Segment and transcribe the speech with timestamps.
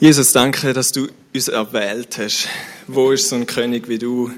[0.00, 2.46] Jesus, danke, dass du uns erwählt hast.
[2.86, 4.30] Wo ist so ein König wie du,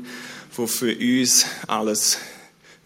[0.57, 2.17] wo für uns alles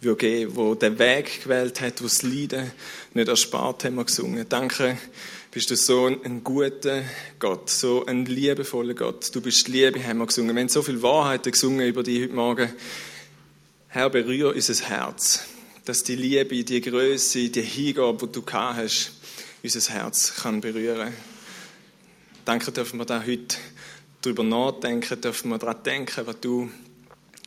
[0.01, 2.73] will geben, wo den Weg gewählt hat, wo das Leiden
[3.15, 4.45] nicht erspart haben wir gesungen.
[4.49, 4.99] Danke,
[5.53, 7.05] bist du so ein guter
[7.39, 9.33] Gott, so ein liebevoller Gott.
[9.33, 10.57] Du bist Liebe, haben wir gesungen.
[10.57, 12.73] Wir haben so viel Wahrheiten gesungen über dich heute Morgen.
[13.87, 15.45] Herr, berühre unser Herz,
[15.85, 19.13] dass die Liebe, die Größe, die Hingabe, die du gehabt hast,
[19.63, 21.13] unser Herz kann berühren.
[22.45, 23.57] Danke, dürfen wir da heute
[24.21, 26.71] darüber nachdenken, dürfen wir daran denken, was du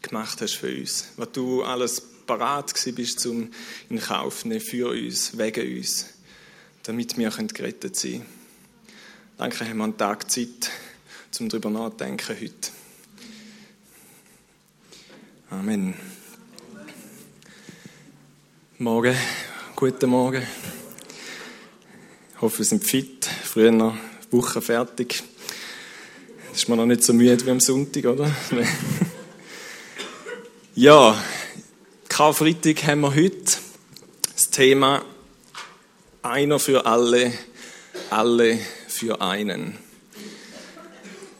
[0.01, 3.51] gemacht hast für uns, was du alles parat bist zum
[3.89, 6.07] in Kauf nehmen für uns, wegen uns,
[6.81, 8.25] damit wir gerettet sein können.
[9.37, 10.71] Danke, haben wir einen Tag Zeit,
[11.39, 12.71] um darüber nachzudenken heute.
[15.51, 15.93] Amen.
[18.79, 19.15] Morgen,
[19.75, 20.41] guten Morgen.
[22.33, 23.25] Ich hoffe, wir sind fit.
[23.25, 23.95] Früher noch
[24.31, 25.23] Woche fertig.
[26.53, 28.29] Ist man noch nicht so müde wie am Sonntag, oder?
[30.75, 31.15] ja,
[32.09, 33.57] Karfreitag haben wir heute
[34.33, 35.03] das Thema
[36.23, 37.31] Einer für alle,
[38.09, 39.77] alle für einen.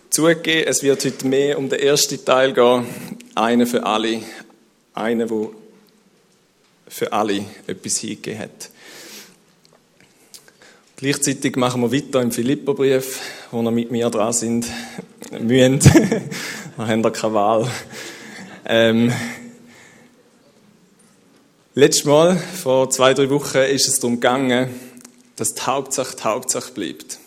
[0.09, 2.85] Zugegeben, es wird heute mehr um den ersten Teil gehen.
[3.35, 4.21] Einer für alle,
[4.93, 5.49] einer, der
[6.87, 8.69] für alle etwas hingegeben hat.
[10.99, 13.19] Gleichzeitig machen wir weiter im Philipperbrief,
[13.51, 14.65] wo wir mit mir dran sind.
[15.39, 15.79] Mühen.
[16.75, 17.71] wir haben da keine Wahl.
[18.65, 19.13] Ähm,
[21.75, 24.69] letztes Mal, vor zwei, drei Wochen, ist es darum gegangen,
[25.35, 27.19] dass die Hauptsache die Hauptsache bleibt.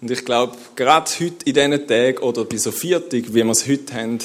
[0.00, 3.66] Und ich glaube, gerade heute in diesen Tagen oder bei so Viertig, wie wir es
[3.66, 4.20] heute haben,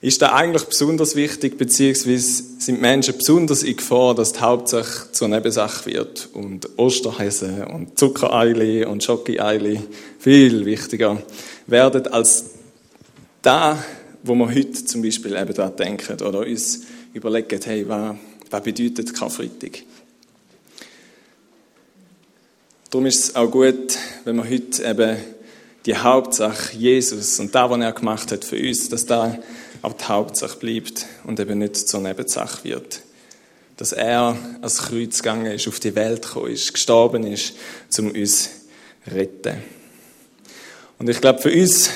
[0.00, 5.28] ist da eigentlich besonders wichtig, beziehungsweise sind Menschen besonders in Gefahr, dass die Hauptsache zur
[5.28, 9.80] Nebensache wird und Osterhäse und Zuckereili und Schokoeili
[10.20, 11.20] viel wichtiger
[11.66, 12.50] werden als
[13.42, 13.82] da,
[14.22, 16.82] wo wir heute zum Beispiel eben daran denken oder uns
[17.12, 18.14] überlegen, hey, was,
[18.50, 19.82] was bedeutet Karfreitag?
[22.90, 25.16] Darum ist es auch gut, wenn wir heute eben
[25.86, 29.38] die Hauptsache Jesus und da, was er gemacht hat für uns, dass da
[29.82, 33.02] auch die Hauptsache bleibt und eben nicht zur Nebensache wird.
[33.76, 37.54] Dass er als Kreuz gegangen ist, auf die Welt gekommen ist, gestorben ist,
[37.98, 38.50] um uns zu
[39.14, 39.56] retten.
[40.98, 41.90] Und ich glaube, für uns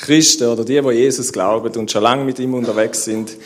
[0.00, 3.36] Christen oder die, die Jesus glauben und schon lange mit ihm unterwegs sind,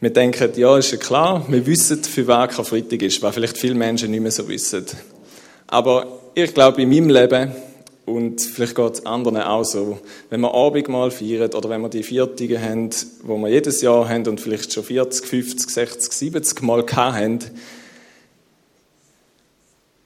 [0.00, 3.74] wir denken, ja, ist ja klar, wir wissen, für wen Karfreitag ist, was vielleicht viele
[3.74, 4.84] Menschen nicht mehr so wissen.
[5.66, 7.52] Aber ich glaube, in meinem Leben
[8.06, 9.98] und vielleicht geht es anderen auch so.
[10.30, 12.90] Wenn wir Abendmahl feiern oder wenn wir die Viertige haben,
[13.24, 17.40] wo wir jedes Jahr haben und vielleicht schon 40, 50, 60, 70 Mal haben,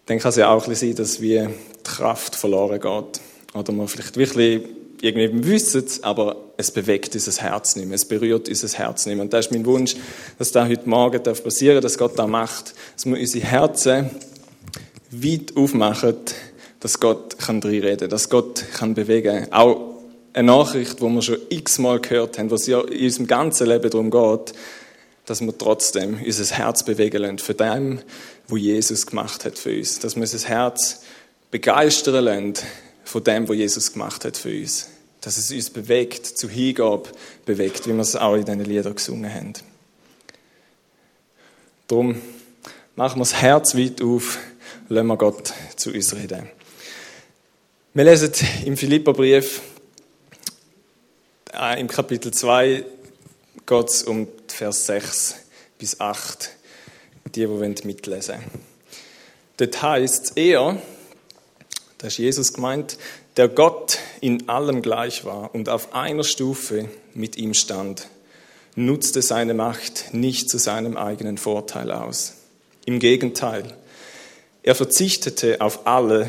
[0.06, 3.20] dann kann es ja auch ein bisschen sein, dass wie die Kraft verloren geht.
[3.54, 4.62] Oder man vielleicht wirklich
[5.02, 9.24] irgendwie wissen aber es bewegt unser Herz nicht mehr, es berührt unser Herz nicht mehr.
[9.24, 9.94] Und das ist mein Wunsch,
[10.38, 14.10] dass das heute Morgen passieren darf, dass Gott das macht, dass wir unsere Herzen
[15.10, 16.16] weit aufmachen,
[16.80, 19.52] dass Gott kann reinreden dass Gott kann bewegen.
[19.52, 20.00] Auch
[20.32, 24.10] eine Nachricht, die wir schon x-mal gehört haben, was ja in unserem ganzen Leben darum
[24.10, 24.54] geht,
[25.26, 28.00] dass wir trotzdem unser Herz bewegen lassen für dem,
[28.48, 29.98] was Jesus gemacht hat für uns.
[30.00, 31.02] Dass wir unser Herz
[31.50, 32.54] begeistern lassen
[33.04, 34.88] von dem, was Jesus gemacht hat für uns.
[35.20, 37.10] Dass es uns bewegt, zu Hingabe
[37.44, 39.52] bewegt, wie wir es auch in diesen Liedern gesungen haben.
[41.86, 42.20] Darum
[42.96, 44.38] machen wir das Herz weit auf,
[44.88, 46.48] lassen wir Gott zu uns reden.
[47.92, 48.30] Wir lesen
[48.66, 49.62] im Philipperbrief,
[51.52, 52.84] äh, im Kapitel 2,
[53.66, 55.34] geht um Vers 6
[55.76, 56.50] bis 8,
[57.34, 58.44] die, die mitlesen wollen.
[59.56, 60.80] Dort heißt er,
[61.98, 62.96] da ist Jesus gemeint,
[63.36, 68.06] der Gott in allem gleich war und auf einer Stufe mit ihm stand,
[68.76, 72.34] nutzte seine Macht nicht zu seinem eigenen Vorteil aus.
[72.84, 73.76] Im Gegenteil,
[74.62, 76.28] er verzichtete auf alle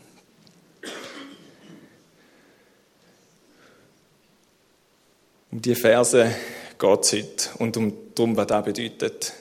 [5.51, 6.33] Um die Verse
[6.79, 9.33] geht es heute und um darum, was das bedeutet.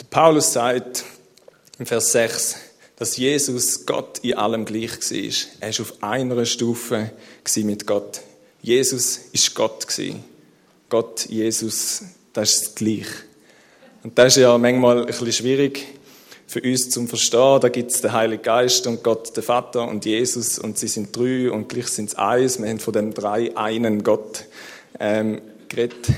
[0.00, 1.04] Der Paulus sagt
[1.78, 2.56] im Vers 6,
[2.96, 5.34] dass Jesus Gott in allem gleich war.
[5.60, 7.10] Er war auf einer Stufe
[7.56, 8.20] mit Gott.
[8.62, 9.86] Jesus ist Gott.
[10.88, 12.02] Gott, Jesus
[12.32, 13.06] das ist gleich.
[14.04, 15.84] Und das ist ja manchmal ein bisschen schwierig
[16.48, 17.60] für uns zum Verstehen.
[17.60, 21.14] Da gibt es den Heiligen Geist und Gott, den Vater und Jesus und sie sind
[21.14, 22.58] drei und gleich sind es eins.
[22.58, 24.46] Wir haben von dem drei einen Gott
[24.98, 26.08] ähm, geredet.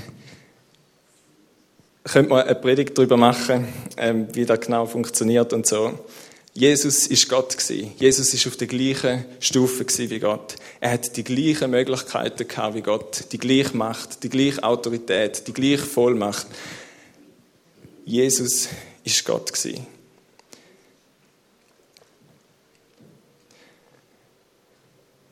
[2.05, 3.67] Könnte man eine Predigt darüber machen,
[3.97, 5.99] ähm, wie das genau funktioniert und so.
[6.55, 7.93] Jesus ist Gott gewesen.
[7.97, 10.55] Jesus ist auf der gleichen Stufe wie Gott.
[10.81, 15.53] Er hat die gleichen Möglichkeiten gehabt wie Gott, die gleiche Macht, die gleiche Autorität, die
[15.53, 16.47] gleiche Vollmacht.
[18.05, 18.69] Jesus
[19.05, 19.87] ist Gott gewesen.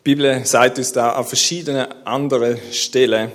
[0.08, 3.30] Die Bibel sagt uns da an verschiedenen anderen Stellen,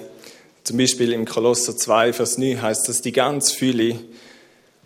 [0.64, 4.00] zum Beispiel im Kolosser 2, Vers 9 heißt, dass die ganz Fülle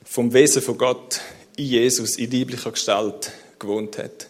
[0.04, 1.22] vom Wesen von Gott
[1.56, 4.28] in Jesus in lieblicher Gestalt gewohnt hat.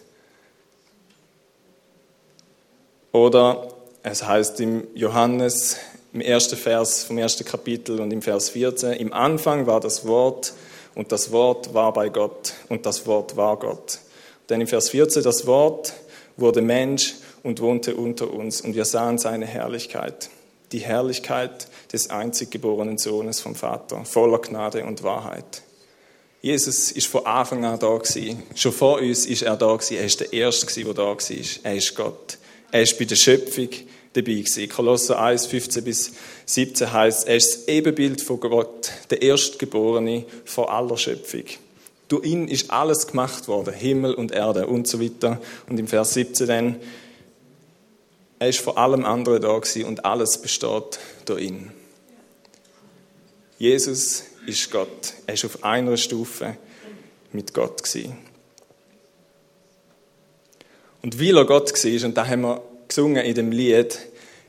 [3.10, 3.74] Oder
[4.04, 5.78] es heißt im Johannes,
[6.12, 10.52] im ersten Vers vom ersten Kapitel und im Vers 14, im Anfang war das Wort
[10.94, 13.98] und das Wort war bei Gott und das Wort war Gott.
[14.48, 15.92] Denn im Vers 14, das Wort
[16.36, 20.30] wurde Mensch und wohnte unter uns und wir sahen seine Herrlichkeit.
[20.72, 25.62] Die Herrlichkeit des einzig geborenen Sohnes vom Vater, voller Gnade und Wahrheit.
[26.40, 28.42] Jesus ist von Anfang an da gewesen.
[28.54, 29.96] Schon vor uns ist er da gewesen.
[29.96, 31.16] Er ist der Erste der da war.
[31.64, 32.38] Er ist Gott.
[32.70, 33.68] Er ist bei der Schöpfung
[34.12, 34.68] dabei gewesen.
[34.68, 36.12] Kolosser 1, 15 bis
[36.46, 41.44] 17 heißt, er ist das Ebenbild von Gott, der Erstgeborene vor aller Schöpfung.
[42.08, 45.40] Durch ihn ist alles gemacht worden, Himmel und Erde und so weiter.
[45.68, 46.76] Und im Vers 17 dann,
[48.38, 51.72] er ist vor allem anderen da und alles besteht durch ihn.
[53.58, 55.14] Jesus ist Gott.
[55.26, 56.56] Er ist auf einer Stufe
[57.32, 57.82] mit Gott.
[61.02, 63.98] Und weil er Gott war, und da haben wir gesungen in dem Lied,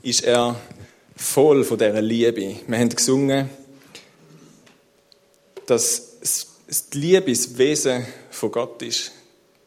[0.03, 0.55] ist er
[1.15, 2.55] voll von dieser Liebe.
[2.67, 3.49] Wir haben gesungen,
[5.65, 6.17] dass
[6.93, 9.11] die Liebe das Wesen von Gott ist.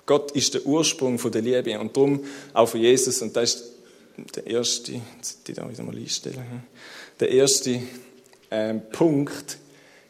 [0.07, 3.23] Gott ist der Ursprung von der Liebe und darum auch von Jesus.
[3.23, 3.72] Und das ist
[4.17, 5.01] der erste,
[5.47, 6.65] die da wieder mal einstellen.
[7.21, 7.81] Der erste
[8.51, 9.59] ähm, Punkt,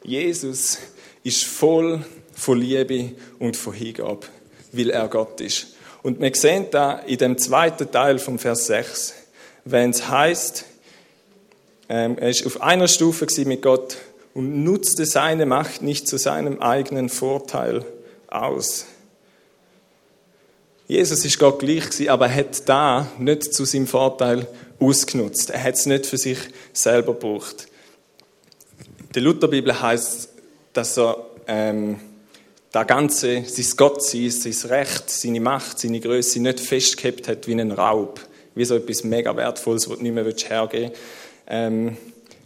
[0.02, 0.78] Jesus
[1.22, 2.04] ist voll
[2.34, 4.26] von Liebe und von Hingabe,
[4.72, 5.68] weil er Gott ist.
[6.02, 9.14] Und wir sehen da in dem zweiten Teil vom Vers 6,
[9.64, 10.64] wenn es heißt,
[11.88, 13.98] ähm, er ist auf einer Stufe mit Gott
[14.34, 17.84] und nutzte seine Macht nicht zu seinem eigenen Vorteil
[18.28, 18.86] aus.
[20.88, 24.46] Jesus ist Gott gleich gewesen, aber er hat da nicht zu seinem Vorteil
[24.78, 25.50] ausgenutzt.
[25.50, 26.38] Er hat es nicht für sich
[26.72, 27.68] selber gebraucht
[29.14, 30.30] der Lutherbibel heißt,
[30.72, 31.96] dass er ähm,
[32.70, 37.70] das Ganze, sein Gottsein, sein Recht, seine Macht, seine Größe nicht festgehabt hat wie ein
[37.70, 38.20] Raub,
[38.54, 41.00] wie so etwas mega Wertvolles, das du nicht mehr hergeben willst.
[41.46, 41.96] Ähm,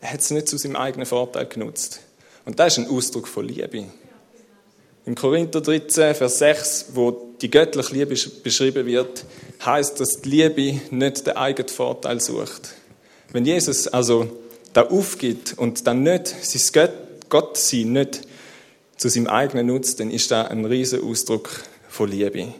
[0.00, 2.00] er hat es nicht zu seinem eigenen Vorteil genutzt.
[2.44, 3.84] Und das ist ein Ausdruck von Liebe.
[5.06, 9.24] Im Korinther 13, Vers 6, wo die göttliche Liebe beschrieben wird,
[9.64, 12.74] heißt, dass die Liebe nicht den eigenen Vorteil sucht.
[13.30, 14.28] Wenn Jesus also
[14.72, 16.88] da aufgibt und dann nicht sein
[17.28, 18.22] Gottsein nicht
[18.96, 21.50] zu seinem eigenen nutzt, dann ist das ein riesiger Ausdruck
[21.88, 22.52] von Liebe.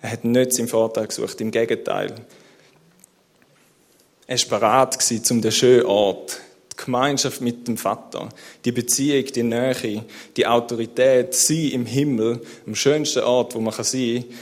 [0.00, 2.14] Er hat nicht seinen Vorteil gesucht, im Gegenteil.
[4.26, 4.96] Er war bereit
[5.30, 6.40] um den schönen Ort,
[6.84, 8.28] Gemeinschaft mit dem Vater,
[8.64, 10.04] die Beziehung, die Nähe,
[10.36, 14.38] die Autorität, sie im Himmel, am schönsten Ort, wo man sein kann,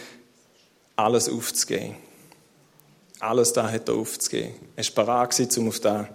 [0.96, 1.96] alles aufzugeben.
[3.18, 4.54] Alles da hat er aufzugeben.
[4.76, 6.06] Er war bereit, um auf das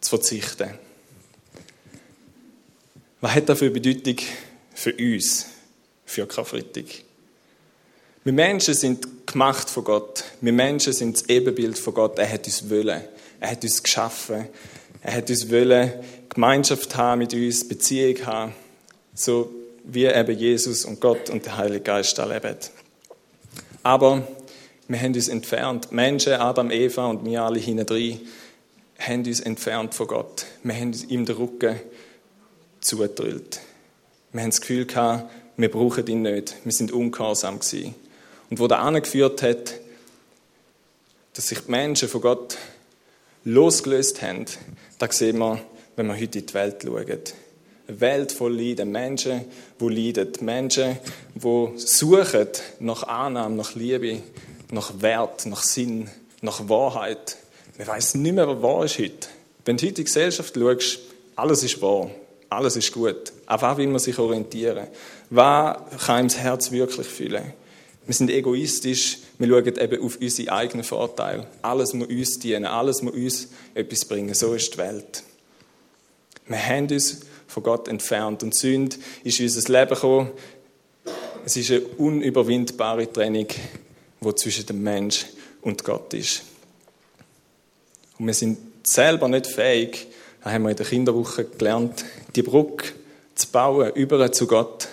[0.00, 0.70] zu verzichten.
[3.20, 4.16] Was hat das für Bedeutung
[4.74, 5.46] für uns,
[6.04, 6.86] für Karfreitag?
[8.24, 10.24] Wir Menschen sind gemacht von Gott.
[10.40, 12.18] Wir Menschen sind das Ebenbild von Gott.
[12.18, 13.02] Er hat uns wollen.
[13.40, 14.48] Er hat uns geschaffen.
[15.02, 15.92] Er hat uns wollen
[16.28, 18.52] Gemeinschaft haben mit uns, Beziehung haben,
[19.14, 19.50] so
[19.84, 22.56] wie eben Jesus und Gott und der Heilige Geist erleben.
[23.82, 24.26] Aber
[24.88, 25.90] wir haben uns entfernt.
[25.92, 28.20] Menschen, Adam, Eva und wir alle hinein
[28.98, 30.46] haben uns entfernt von Gott.
[30.62, 31.80] Wir haben ihm den Rücken
[32.80, 33.60] zugedrückt.
[34.32, 36.56] Wir haben das Gefühl gehabt, wir brauchen ihn nicht.
[36.64, 37.94] Wir sind ungehorsam gewesen.
[38.50, 39.74] Und wo der angeführt hat,
[41.34, 42.58] dass sich die Menschen von Gott
[43.44, 44.46] losgelöst haben,
[45.00, 45.58] da sehen wir,
[45.96, 47.06] wenn wir heute in die Welt schauen.
[47.88, 49.46] Eine Welt voll Leiden, Menschen,
[49.80, 50.98] die leiden, Menschen,
[51.34, 52.48] die suchen
[52.80, 54.20] nach Annahme, nach Liebe,
[54.70, 56.10] nach Wert, nach Sinn,
[56.42, 57.38] nach Wahrheit.
[57.78, 59.28] Man weiß nicht mehr, was wahr ist heute.
[59.64, 60.98] Wenn du heute in die Gesellschaft schaust,
[61.34, 62.10] alles ist wahr,
[62.50, 63.32] alles ist gut.
[63.46, 64.86] Auf was will man sich orientieren?
[65.30, 67.54] Was kann ihm das Herz wirklich fühlen?
[68.10, 71.46] Wir sind egoistisch, wir schauen eben auf unsere eigenen Vorteile.
[71.62, 74.34] Alles muss uns dienen, alles muss uns etwas bringen.
[74.34, 75.22] So ist die Welt.
[76.44, 80.30] Wir haben uns von Gott entfernt und Sünde ist in unser Leben gekommen.
[81.44, 83.46] Es ist eine unüberwindbare Trennung,
[84.20, 85.26] die zwischen dem Mensch
[85.62, 86.42] und Gott ist.
[88.18, 90.08] Und wir sind selber nicht fähig,
[90.42, 92.86] das haben wir in der Kinderwoche gelernt, die Brücke
[93.36, 94.88] zu bauen, über zu Gott.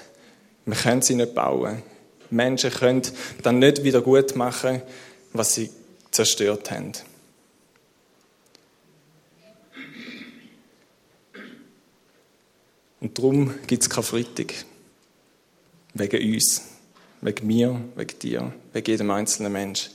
[0.68, 1.82] Wir können sie nicht bauen.
[2.30, 3.02] Menschen können
[3.44, 4.82] dann nicht wieder gut machen,
[5.34, 5.70] was sie
[6.12, 6.94] zerstört haben.
[13.00, 14.54] Und darum gibt es keine Freitag.
[15.94, 16.62] Wegen uns,
[17.22, 19.92] wegen mir, wegen dir, wegen jedem einzelnen Menschen.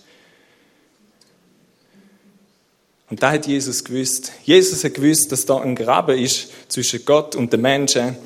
[3.11, 4.33] Und da hat Jesus gewusst.
[4.45, 8.17] Jesus hat gewusst, dass da ein Graben ist zwischen Gott und den Menschen.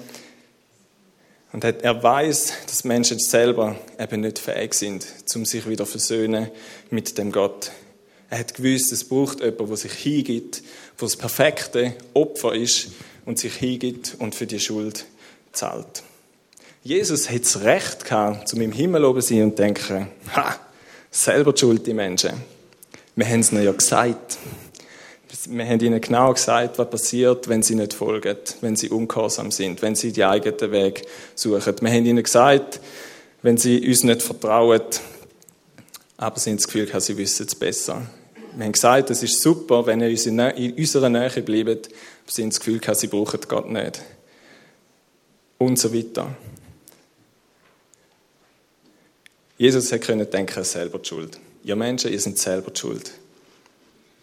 [1.56, 6.50] Und er weiß, dass Menschen selber eben nicht fähig sind, um sich wieder versöhnen
[6.90, 7.70] mit dem Gott.
[8.28, 10.64] Er hat gewusst, es braucht jemanden, der sich hingibt, der
[11.00, 12.88] das perfekte Opfer ist
[13.24, 15.06] und sich hingibt und für die Schuld
[15.52, 16.02] zahlt.
[16.82, 20.60] Jesus hat das Recht gehabt, zu meinem Himmel oben sein und denken, ha,
[21.10, 22.32] selber die Schuld, die Menschen.
[23.14, 24.36] Wir haben es ihnen ja gesagt.
[25.48, 29.82] Wir haben ihnen genau gesagt, was passiert, wenn sie nicht folgen, wenn sie ungehorsam sind,
[29.82, 31.74] wenn sie die eigenen Weg suchen.
[31.80, 32.80] Wir haben ihnen gesagt,
[33.42, 34.82] wenn sie uns nicht vertrauen,
[36.16, 38.06] aber sie haben das Gefühl, sie wissen es besser.
[38.54, 40.08] Wir haben gesagt, es ist super, wenn ihr
[40.56, 44.00] in unserer Nähe bleibt, aber sie haben das Gefühl, sie brauchen Gott nicht.
[45.58, 46.34] Und so weiter.
[49.58, 51.38] Jesus hätte denken, er selber die Schuld.
[51.64, 53.10] Ihr Menschen, ihr seid selber die Schuld.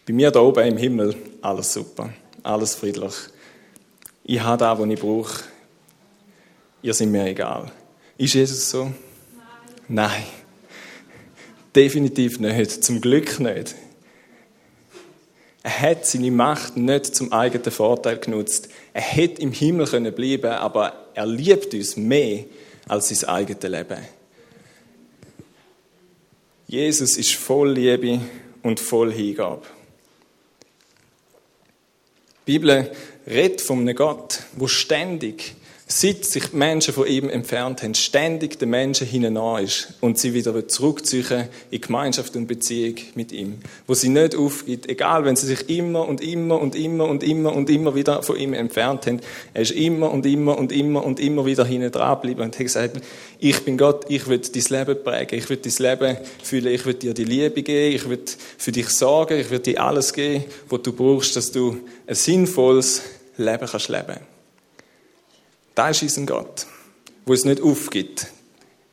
[0.06, 3.14] Bei mir da oben im Himmel, alles super, alles friedlich.
[4.24, 5.44] Ich habe das, was ich brauche.
[6.82, 7.72] Ihr seid mir egal.
[8.18, 8.84] Ist Jesus so?
[8.84, 8.94] Nein.
[9.88, 10.24] Nein.
[11.74, 12.84] Definitiv nicht.
[12.84, 13.74] Zum Glück nicht.
[15.62, 18.68] Er hat seine Macht nicht zum eigenen Vorteil genutzt.
[18.92, 22.44] Er hätte im Himmel können bleiben, aber er liebt uns mehr
[22.86, 23.98] als sein eigenes Leben.
[26.66, 28.20] Jesus ist voll Liebe
[28.62, 29.62] und voll Hingabe.
[32.46, 32.90] Die Bibel
[33.26, 35.54] redet von einem Gott, wo ständig
[35.86, 40.32] seit sich die Menschen von ihm entfernt haben, ständig den Menschen hinein ist und sie
[40.32, 43.58] wieder zurückziehen in Gemeinschaft und Beziehung mit ihm.
[43.86, 47.54] Wo sie nicht aufgibt, egal wenn sie sich immer und immer und immer und immer
[47.54, 49.20] und immer wieder von ihm entfernt haben.
[49.52, 52.64] Er ist immer und immer und immer und immer wieder hinten dran geblieben und hat
[52.64, 53.00] gesagt,
[53.38, 56.94] ich bin Gott, ich will dein Leben prägen, ich will dein Leben fühlen, ich will
[56.94, 58.24] dir die Liebe geben, ich will
[58.56, 63.02] für dich sorgen, ich will dir alles geben, was du brauchst, dass du ein sinnvolles
[63.36, 64.33] Leben kannst leben.
[65.74, 66.66] Das ist unser Gott,
[67.24, 68.26] der uns nicht aufgibt.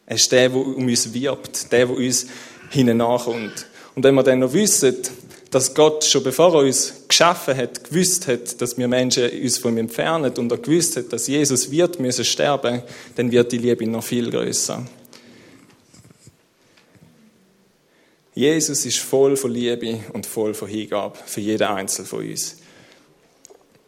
[0.06, 2.28] Er ist der, der um uns wirbt, der, der uns
[2.70, 3.68] hineinkommt.
[3.96, 4.96] Und wenn wir dann noch wissen,
[5.52, 9.74] dass Gott schon bevor er uns geschaffen hat, gewusst hat, dass wir Menschen uns von
[9.74, 12.82] ihm entfernen und er gewusst hat, dass Jesus wird müssen sterben,
[13.16, 14.86] dann wird die Liebe noch viel größer.
[18.34, 22.58] Jesus ist voll von Liebe und voll von Hingabe für jeden Einzelnen von uns.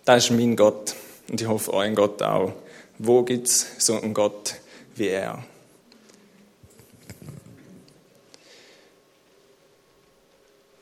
[0.03, 0.93] Das ist mein Gott
[1.29, 2.51] und ich hoffe euren Gott auch.
[2.97, 4.55] Wo gibt es so einen Gott
[4.95, 5.43] wie er?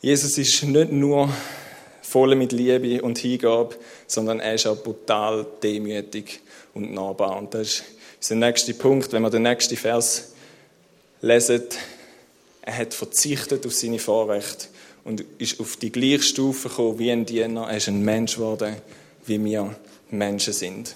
[0.02, 1.30] Jesus ist nicht nur
[2.02, 3.76] voll mit Liebe und Hingabe,
[4.08, 6.42] sondern er ist auch brutal demütig
[6.74, 7.38] und nahbar.
[7.38, 7.84] Und das
[8.20, 10.34] ist der nächste Punkt, wenn wir den nächsten Vers
[11.22, 11.64] lesen.
[12.64, 14.68] Er hat verzichtet auf seine Vorrechte
[15.04, 17.70] und ist auf die gleiche Stufe gekommen wie ein Diener.
[17.70, 18.76] Er ist ein Mensch geworden,
[19.26, 19.76] wie wir
[20.10, 20.96] Menschen sind.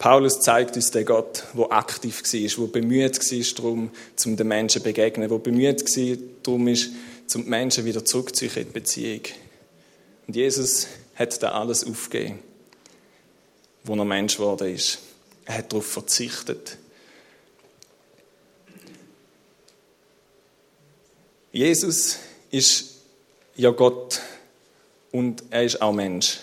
[0.00, 4.80] Paulus zeigt uns den Gott, der aktiv war, der bemüht war darum, zum den Menschen
[4.80, 6.90] zu begegnen, der bemüht war darum, ist,
[7.26, 9.20] zum Menschen wieder zurückzuziehen in die Beziehung.
[10.26, 12.38] Und Jesus hat da alles aufgegeben,
[13.84, 15.00] wo er Mensch geworden ist.
[15.44, 16.78] Er hat darauf verzichtet.
[21.52, 22.16] Jesus
[22.50, 23.00] ist
[23.54, 24.22] ja Gott
[25.12, 26.38] und er ist auch Mensch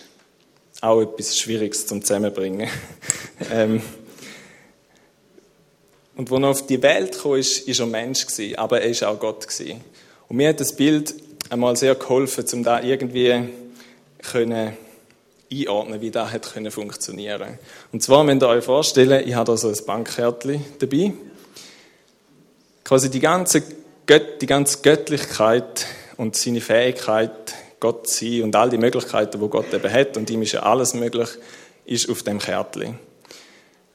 [0.82, 2.70] auch etwas Schwieriges zum Zusammenbringen.
[3.52, 3.82] ähm,
[6.16, 9.04] und als er auf die Welt kam, ist, ist er Mensch gewesen, aber er ist
[9.04, 9.82] auch Gott gewesen.
[10.28, 11.14] Und mir hat das Bild
[11.50, 13.50] einmal sehr geholfen, um da irgendwie
[14.24, 14.78] können
[15.52, 17.58] einordnen, wie das hat können funktionieren.
[17.92, 21.14] Und zwar müsst ihr euch vorstellen, ich habe da so ein Bankkärtchen dabei.
[22.84, 23.64] Quasi die ganze,
[24.06, 25.86] Gött, die ganze Göttlichkeit
[26.18, 30.42] und seine Fähigkeit Gott sein und all die Möglichkeiten, wo Gott eben hat, und ihm
[30.42, 31.30] ist ja alles möglich,
[31.86, 33.00] ist auf dem Kärtchen.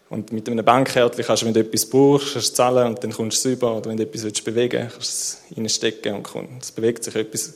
[0.08, 3.12] Und mit einem Bankkärtchen kannst du, wenn du etwas brauchst, kannst du zahlen und dann
[3.12, 3.62] kommst du es.
[3.62, 7.14] Oder wenn du etwas willst bewegen willst, kannst du es reinstecken und es bewegt sich
[7.14, 7.54] etwas.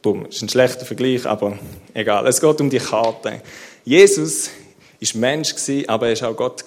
[0.00, 0.26] Bumm.
[0.26, 1.58] Ist ein schlechter Vergleich, aber
[1.94, 2.26] egal.
[2.28, 3.42] Es geht um die Karte.
[3.84, 4.50] Jesus
[5.00, 5.54] war Mensch,
[5.88, 6.62] aber er war auch Gott.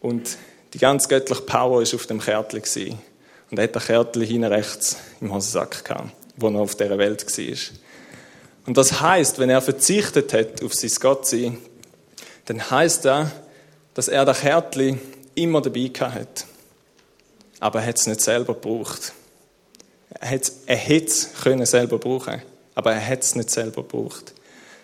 [0.00, 0.38] Und
[0.74, 2.98] die ganze göttliche Power war auf dem Kärtchen.
[3.50, 7.26] Und er hat das Kärtchen hinten rechts im Hosensack gehabt, wo er auf dieser Welt
[7.26, 7.56] war.
[8.66, 11.58] Und das heißt, wenn er verzichtet hat auf sein Gottsein,
[12.46, 13.28] dann heißt das,
[13.94, 15.00] dass er das Kärtchen
[15.34, 16.46] immer dabei hat.
[17.60, 19.12] Aber er hat es nicht selber gebraucht.
[20.20, 22.42] Er hätte es selber brauchen,
[22.74, 24.34] aber er hat es nicht selber gebraucht.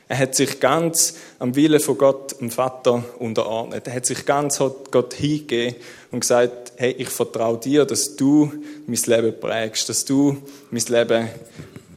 [0.07, 3.87] Er hat sich ganz am Willen von Gott, dem Vater, unterordnet.
[3.87, 5.77] Er hat sich ganz Gott hingegeben
[6.11, 8.53] und gesagt, hey, ich vertraue dir, dass du
[8.87, 10.37] mein Leben prägst, dass du
[10.71, 11.29] mein Leben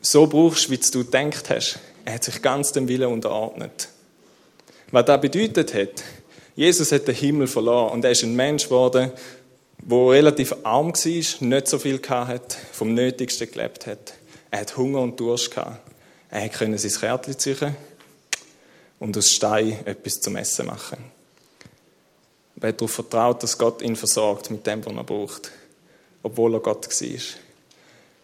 [0.02, 1.80] so brauchst, wie du gedacht hast.
[2.06, 3.90] Er hat sich ganz dem Willen unterordnet.
[4.92, 6.04] Was das bedeutet hat,
[6.56, 9.12] Jesus hat den Himmel verloren und er ist ein Mensch geworden,
[9.80, 14.14] der relativ arm war, nicht so viel hatte, vom Nötigsten gelebt hat.
[14.50, 15.82] Er hat Hunger und Durst gehabt.
[16.30, 17.76] Er konnte sein Kärtchen ziehen
[19.00, 20.98] und aus Stein etwas zum Essen machen.
[22.60, 25.52] Er hat darauf vertraut, dass Gott ihn versorgt mit dem, was er braucht,
[26.24, 27.20] obwohl er Gott war.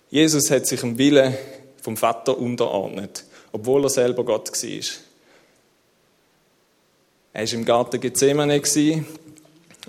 [0.09, 1.35] Jesus hat sich im Willen
[1.81, 4.83] vom Vater unterordnet, obwohl er selber Gott war.
[7.33, 8.61] Er war im Garten Gethsemane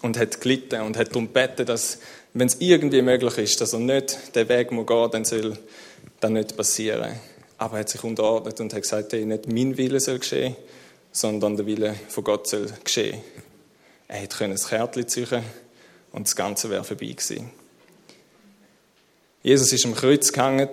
[0.02, 1.98] und hat gelitten und hat darum gebeten, dass,
[2.32, 5.58] wenn es irgendwie möglich ist, dass er nicht den Weg muss gehen, dann soll
[6.20, 7.20] das nicht passieren.
[7.58, 10.56] Aber er hat sich unterordnet und hat gesagt, hey, nicht mein Wille soll geschehen,
[11.14, 13.22] sondern der Wille von Gott soll geschehen.
[14.08, 15.42] Er hätte das Kärtchen ziehen
[16.12, 17.50] und das Ganze wäre vorbei gewesen.
[19.42, 20.68] Jesus ist am Kreuz gehangen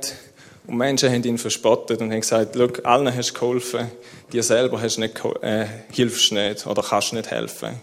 [0.65, 3.91] und Menschen haben ihn verspottet und haben gesagt, Schau, allen hast du geholfen,
[4.33, 7.79] dir selber hast nicht, äh, hilfst nicht oder kannst nicht helfen.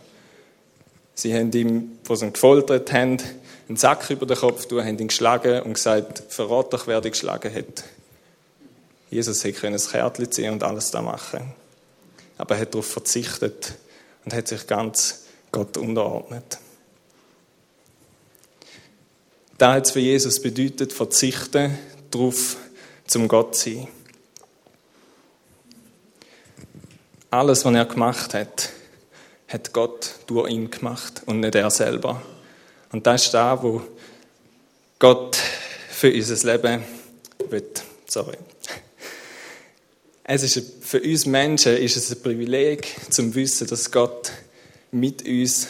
[1.15, 3.19] Sie haben ihm, wo sie ihn gefoltert haben,
[3.69, 7.13] einen Sack über den Kopf tun, haben ihn geschlagen und gesagt, verrat doch, wer dich
[7.13, 7.85] geschlagen hat.
[9.11, 11.55] Jesus hätte das Kärtchen ziehen und alles da machen
[12.39, 13.75] aber er hat darauf verzichtet
[14.25, 16.59] und hat sich ganz Gott unterordnet.
[19.59, 21.77] Da hat es für Jesus bedeutet, verzichten
[22.11, 22.57] darauf,
[23.07, 23.89] zum Gott zu sein.
[27.31, 28.71] Alles, was er gemacht hat,
[29.49, 32.23] hat Gott durch ihn gemacht und nicht er selber.
[32.93, 33.83] Und das ist da, wo
[34.99, 35.37] Gott
[35.91, 36.85] für unser Leben
[37.49, 37.71] will.
[38.07, 38.37] Sorry.
[40.31, 44.31] Es ist für uns Menschen ist es ein Privileg, zum Wissen, dass Gott
[44.93, 45.69] mit uns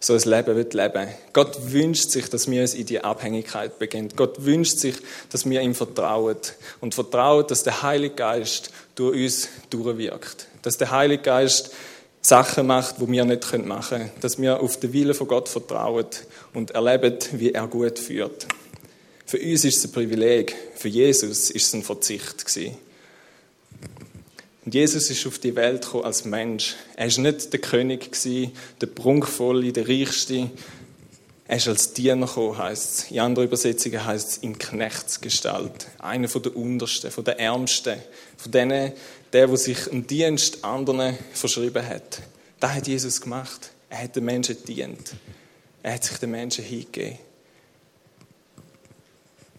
[0.00, 1.06] so ein Leben wird leben.
[1.32, 4.10] Gott wünscht sich, dass wir uns in die Abhängigkeit beginnen.
[4.16, 4.96] Gott wünscht sich,
[5.30, 6.38] dass wir ihm vertrauen
[6.80, 10.48] und vertrauen, dass der Heilige Geist durch uns durchwirkt.
[10.62, 11.70] Dass der Heilige Geist
[12.20, 14.10] Sachen macht, die wir nicht machen können.
[14.20, 16.06] Dass wir auf den Willen von Gott vertrauen
[16.52, 18.48] und erleben, wie er gut führt.
[19.24, 22.76] Für uns ist es ein Privileg, für Jesus ist es ein Verzicht gewesen.
[24.64, 26.74] Und Jesus ist auf die Welt gekommen als Mensch.
[26.96, 28.10] Er war nicht der König,
[28.80, 30.50] der Prunkvolle, der Reichste.
[31.46, 33.10] Er ist als Diener gekommen, heisst es.
[33.10, 35.88] In anderen Übersetzungen heisst es in Knechtsgestalt.
[35.98, 37.98] Einer von der Untersten, von der Ärmsten.
[38.38, 38.92] Von denen,
[39.32, 42.22] der, der sich im Dienst anderen verschrieben hat.
[42.58, 43.70] Das hat Jesus gemacht.
[43.90, 45.12] Er hat den Menschen dient.
[45.82, 47.18] Er hat sich den Menschen hingegeben.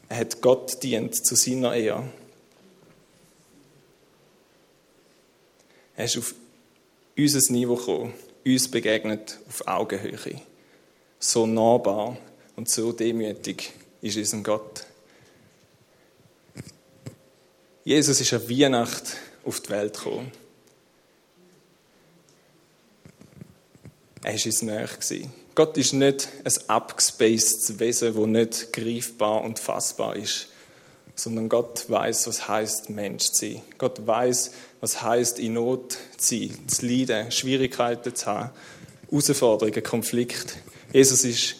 [0.09, 2.09] Er hat Gott dient zu seiner Ehre.
[5.95, 6.35] Er ist auf
[7.17, 8.13] unser Niveau gekommen,
[8.45, 10.41] uns begegnet auf Augenhöhe.
[11.19, 12.17] So nahbar
[12.55, 14.85] und so demütig ist unser Gott.
[17.83, 20.31] Jesus ist an Weihnacht auf die Welt gekommen.
[24.23, 24.89] Er war uns näher.
[25.53, 30.49] Gott ist nicht ein abgespacedes Wesen, das nicht greifbar und fassbar ist,
[31.15, 33.61] sondern Gott weiß, was heißt Mensch zu sein.
[33.77, 34.51] Gott weiß,
[34.81, 38.49] was heißt in Not zu sein, zu leiden, Schwierigkeiten zu haben,
[39.09, 40.53] Herausforderungen, Konflikte.
[40.91, 41.55] Jesus ist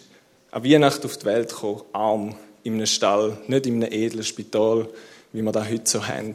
[0.51, 4.89] an Weihnachten auf die Welt gekommen, arm, in einem Stall, nicht in einem edlen Spital,
[5.31, 6.33] wie wir da heute so haben.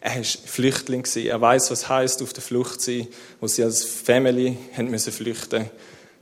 [0.00, 1.06] Er war Flüchtling.
[1.14, 3.06] Er weiß, was heißt auf der Flucht sein,
[3.40, 5.70] wo sie als Family haben müssen flüchten,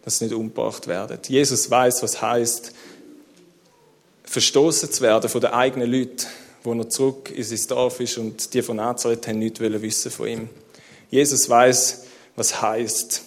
[0.04, 1.18] dass sie nicht umgebracht werden.
[1.26, 2.72] Jesus weiß, was heißt
[4.32, 6.26] verstoßen zu werden von den eigenen Leuten,
[6.62, 10.26] wo er zurück in sein Dorf ist und die von Nazareth haben nichts wissen von
[10.26, 10.48] ihm.
[11.10, 13.22] Jesus weiß, was heißt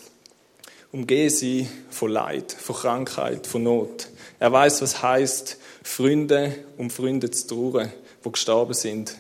[0.92, 4.08] umgehe sie von Leid, von Krankheit, von Not.
[4.40, 9.16] Er weiß, was heißt Freunde um Freunde zu trauern, wo gestorben sind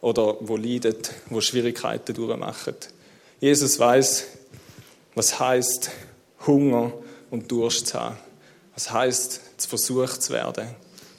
[0.00, 0.96] oder wo leiden,
[1.28, 2.74] wo Schwierigkeiten durchmachen.
[3.38, 4.24] Jesus weiß,
[5.14, 5.92] was heißt
[6.44, 6.92] Hunger
[7.30, 8.16] und Durst zu haben.
[8.74, 10.74] Was heißt, zu versucht zu werden?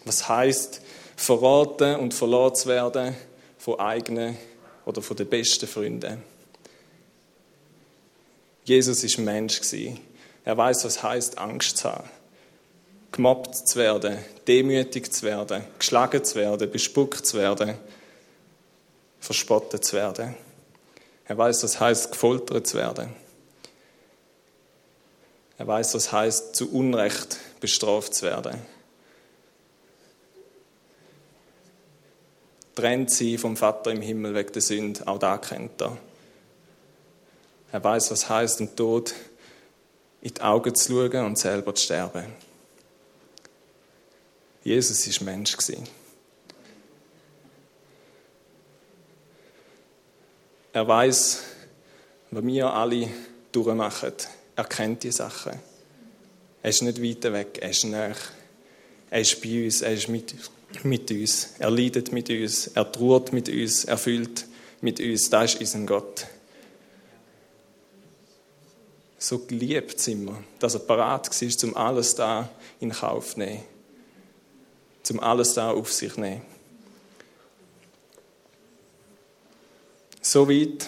[0.05, 0.81] Was heißt,
[1.15, 3.15] verraten und verloren zu werden
[3.57, 4.37] von eigenen
[4.85, 6.23] oder von den besten Freunden?
[8.63, 9.61] Jesus ist Mensch
[10.43, 12.09] Er weiß, was heißt, Angst zu haben,
[13.11, 17.75] gemobbt zu werden, demütig zu werden, geschlagen zu werden, bespuckt zu werden,
[19.19, 20.35] verspottet zu werden.
[21.25, 23.13] Er weiß, was heißt, gefoltert zu werden.
[25.57, 28.59] Er weiß, was heißt, zu Unrecht bestraft zu werden.
[32.75, 35.97] Trennt sie vom Vater im Himmel wegen der Sünde, auch da kennt er.
[37.71, 39.13] Er weiß, was heißt, dem Tod
[40.21, 42.25] in die Augen zu schauen und selber zu sterben.
[44.63, 45.57] Jesus ist Mensch
[50.73, 51.41] Er weiß,
[52.31, 53.09] was wir alle
[53.51, 54.13] durchmachen.
[54.55, 55.59] Er kennt die Sachen.
[56.63, 58.15] Er ist nicht weit weg, er ist näher.
[59.09, 60.33] Er ist bei uns, er ist mit,
[60.83, 61.49] mit uns.
[61.59, 64.45] Er leidet mit uns, er trauert mit uns, er fühlt
[64.81, 65.29] mit uns.
[65.29, 66.27] Das ist unser Gott.
[69.17, 73.63] So geliebt sind wir, dass er parat war, um alles da in Kauf zu nehmen.
[75.09, 76.41] Um alles da auf sich zu nehmen.
[80.21, 80.87] So weit,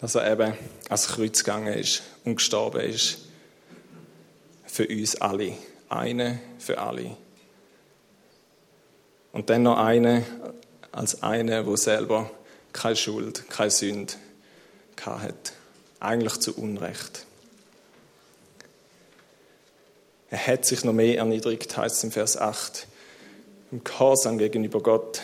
[0.00, 0.54] dass er eben
[0.88, 3.18] ans Kreuz gegangen ist und gestorben ist.
[4.66, 5.56] Für uns alle.
[5.88, 7.16] Eine für alle.
[9.32, 10.24] Und dann noch eine
[10.92, 12.30] als eine, wo selber
[12.72, 14.14] keine Schuld, keine Sünde
[15.04, 15.52] hat.
[15.98, 17.26] Eigentlich zu Unrecht.
[20.30, 22.86] Er hat sich noch mehr erniedrigt, heißt es im Vers 8.
[23.72, 25.20] Im Gehorsam gegenüber Gott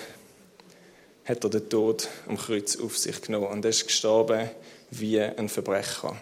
[1.25, 4.51] hat er den Tod am Kreuz auf sich genommen und ist gestorben
[4.91, 6.17] wie ein Verbrecher.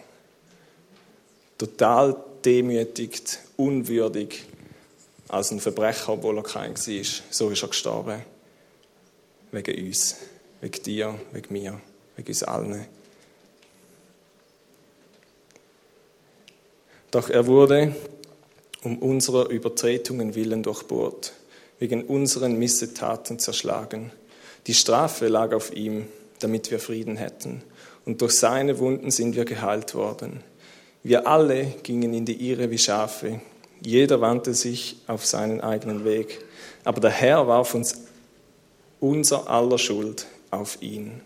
[1.57, 4.45] Total demütigt, unwürdig
[5.27, 7.03] als ein Verbrecher, obwohl er kein war.
[7.29, 8.23] So ist er gestorben.
[9.51, 10.15] Wegen uns,
[10.61, 11.81] wegen dir, wegen mir,
[12.15, 12.85] wegen uns allen.
[17.11, 17.95] Doch er wurde
[18.83, 21.33] um unserer Übertretungen willen durchbohrt,
[21.79, 24.11] wegen unseren Missetaten zerschlagen.
[24.67, 26.07] Die Strafe lag auf ihm,
[26.39, 27.63] damit wir Frieden hätten
[28.07, 30.41] und durch seine Wunden sind wir geheilt worden.
[31.03, 33.41] Wir alle gingen in die Irre wie Schafe,
[33.81, 36.43] jeder wandte sich auf seinen eigenen Weg,
[36.83, 38.01] aber der Herr warf uns
[38.99, 41.21] unser aller Schuld auf ihn.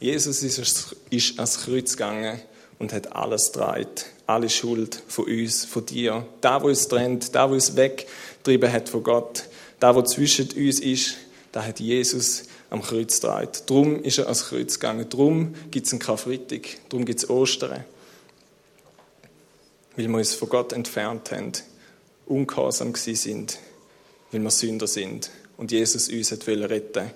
[0.00, 2.40] Jesus ist ans Kreuz gegangen
[2.78, 7.48] und hat alles dreit, alle Schuld von uns, von dir, da wo uns trennt, da
[7.50, 9.44] wo uns weggetrieben hat von Gott,
[9.80, 11.16] da wo zwischen uns ist,
[11.52, 13.64] da hat Jesus am Kreuz dreht.
[13.66, 15.08] Darum ist er ans Kreuz gegangen.
[15.08, 16.68] Darum gibt es einen Karfreitag.
[16.88, 17.84] Darum gibt es Ostern.
[19.98, 21.52] Weil wir uns von Gott entfernt haben,
[22.24, 23.58] ungehorsam sind,
[24.30, 27.10] weil wir Sünder sind und Jesus uns hat retten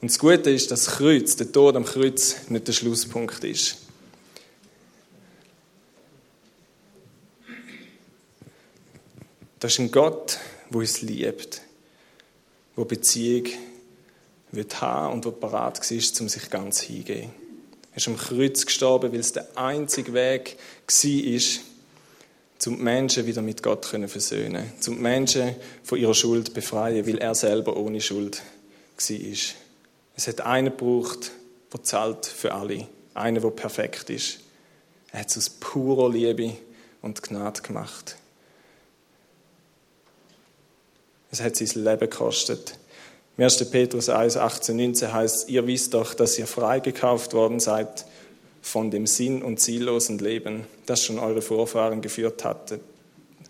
[0.00, 3.78] Und das Gute ist, dass das Kreuz, der Tod am Kreuz, nicht der Schlusspunkt ist.
[9.58, 10.38] Das ist ein Gott,
[10.70, 11.60] der uns liebt
[12.76, 13.46] wo Beziehung
[14.52, 17.45] wird haben und wo parat war, um sich ganz hingehen.
[17.96, 23.40] Er ist am Kreuz gestorben, weil es der einzige Weg war, um die Menschen wieder
[23.40, 28.02] mit Gott zu versöhnen, um die Menschen von ihrer Schuld befreien, weil er selber ohne
[28.02, 28.42] Schuld
[28.98, 29.26] war.
[30.14, 31.30] Es hat einen gebraucht,
[31.72, 34.40] der zahlt für alle, einen, der perfekt ist.
[35.10, 36.52] Er hat es aus purer Liebe
[37.00, 38.16] und Gnade gemacht.
[41.30, 42.76] Es hat sein Leben gekostet.
[43.38, 43.70] Im 1.
[43.70, 48.06] Petrus 1, 18, 19 heißt, ihr wisst doch, dass ihr freigekauft worden seid
[48.62, 52.80] von dem sinn- und ziellosen Leben, das schon eure Vorfahren geführt hatte,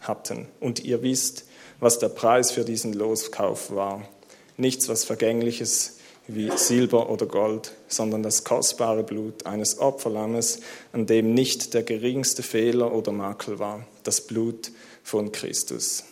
[0.01, 0.49] hatten.
[0.59, 1.45] Und ihr wisst,
[1.79, 4.09] was der Preis für diesen Loskauf war.
[4.57, 10.59] Nichts, was vergängliches wie Silber oder Gold, sondern das kostbare Blut eines Opferlammes,
[10.93, 14.73] an dem nicht der geringste Fehler oder Makel war, das Blut
[15.05, 16.03] von Christus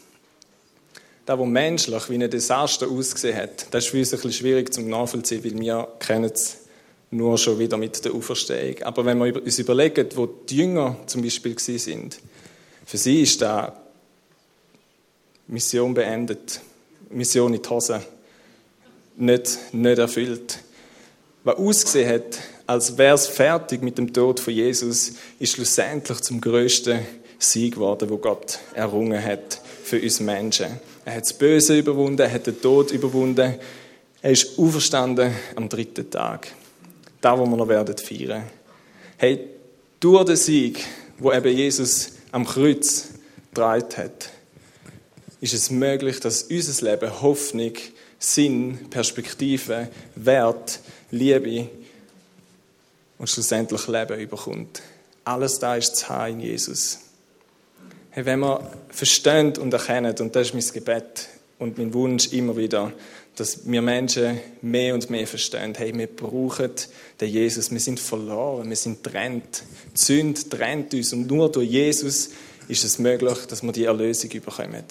[1.26, 4.72] das, was menschlich wie ein Desaster ausgesehen hat, das ist für uns ein bisschen schwierig
[4.72, 6.58] zum nachvollziehen, weil wir kennen es
[7.10, 8.82] nur schon wieder mit der Auferstehung.
[8.82, 12.18] Aber wenn wir uns überlegen, wo die Jünger zum Beispiel sind,
[12.84, 13.80] für sie ist da
[15.46, 16.60] Mission beendet,
[17.10, 18.02] Mission in die Hose,
[19.16, 20.58] nicht, nicht erfüllt.
[21.44, 26.40] Was ausgesehen hat, als wäre es fertig mit dem Tod von Jesus, ist schlussendlich zum
[26.40, 27.00] größten
[27.38, 30.80] Sieg geworden, wo Gott errungen hat für uns Menschen.
[31.04, 33.54] Er hat das Böse überwunden, er hat den Tod überwunden.
[34.22, 36.48] Er ist auferstanden am dritten Tag.
[37.20, 38.44] Da, wo wir noch werden feiern.
[39.18, 39.48] Hey,
[40.00, 40.84] durch den Sieg,
[41.18, 43.08] wo eben Jesus am Kreuz
[43.50, 44.30] getragen hat,
[45.40, 47.72] ist es möglich, dass unser Leben Hoffnung,
[48.18, 51.68] Sinn, Perspektive, Wert, Liebe
[53.18, 54.80] und schlussendlich Leben überkommt.
[55.24, 57.03] Alles da ist zu haben in Jesus.
[58.16, 62.56] Hey, wenn wir verstehen und erkennen, und das ist mein Gebet und mein Wunsch immer
[62.56, 62.92] wieder,
[63.34, 66.70] dass wir Menschen mehr und mehr verstehen, hey, wir brauchen
[67.20, 69.64] den Jesus, wir sind verloren, wir sind trennt.
[69.96, 72.30] Die Sünde trennt uns und nur durch Jesus
[72.68, 74.84] ist es möglich, dass wir die Erlösung bekommen.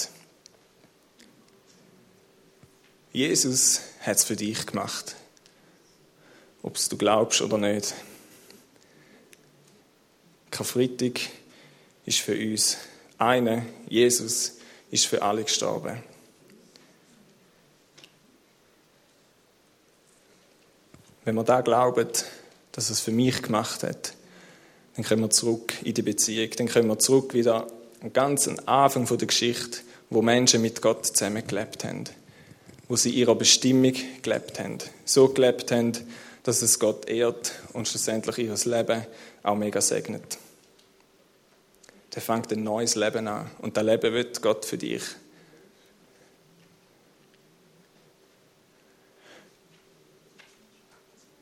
[3.13, 5.15] Jesus hat es für dich gemacht.
[6.61, 7.93] Ob es du glaubst oder nicht.
[10.51, 11.21] Karfreitag
[12.05, 12.79] ist für uns
[13.17, 14.57] eine, Jesus
[14.91, 16.03] ist für alle gestorben.
[21.25, 22.09] Wenn wir da glauben,
[22.73, 24.13] dass es für mich gemacht hat,
[24.95, 26.49] dann kommen wir zurück in die Beziehung.
[26.57, 27.67] Dann kommen wir zurück wieder
[28.01, 32.03] am ganzen Anfang der Geschichte, wo Menschen mit Gott zusammengelebt haben.
[32.87, 34.77] Wo sie ihrer Bestimmung gelebt haben.
[35.05, 35.93] So gelebt haben,
[36.43, 39.05] dass es Gott ehrt und schlussendlich ihr Leben
[39.41, 40.37] auch mega segnet.
[42.13, 45.03] Der fängt ein neues Leben an und das Leben wird Gott für dich.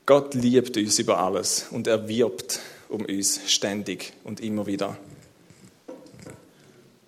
[0.06, 2.58] Gott liebt uns über alles und er wirbt
[2.88, 4.96] um uns ständig und immer wieder.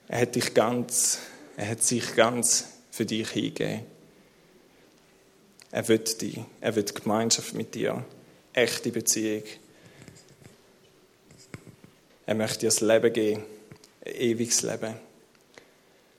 [0.08, 1.18] Er hat dich ganz,
[1.56, 3.80] er hat sich ganz für dich hingegeben.
[5.70, 8.04] Er wird dich, er wird Gemeinschaft mit dir,
[8.52, 9.42] echte Beziehung.
[12.26, 13.42] Er möchte dir das Leben geben,
[14.04, 14.94] ewiges Leben.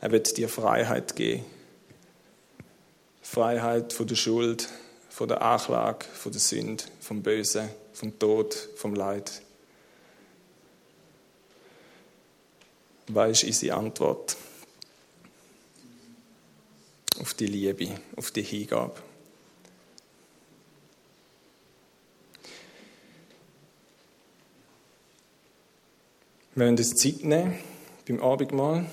[0.02, 1.46] Er wird dir Freiheit geben.
[3.22, 4.70] Freiheit von der Schuld,
[5.10, 9.42] von der Anklage, von der Sünde, vom Bösen, vom Tod, vom Leid.
[13.08, 14.36] Was ist unsere Antwort
[17.20, 18.96] auf die Liebe, auf die Hingabe?
[26.56, 27.75] Wir wollen uns Zeit nehmen
[28.08, 28.86] beim Abendmahl,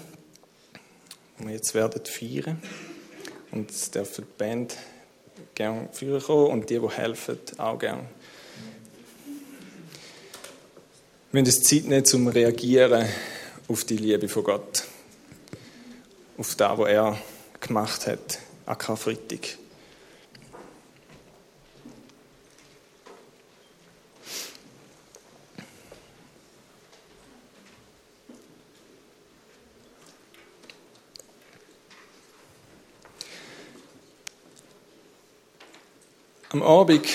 [1.38, 2.62] wo wir jetzt werden feiern.
[3.50, 4.76] Und es dürfen die Band
[5.54, 8.08] gerne führen kommen und die, die helfen, auch gerne.
[11.30, 13.06] Wir müssen uns Zeit nehmen, zum Reagieren
[13.68, 14.84] auf die Liebe von Gott.
[16.38, 17.18] Auf das, was er
[17.60, 19.58] gemacht hat an Karfreitag.
[36.52, 37.06] Am Abend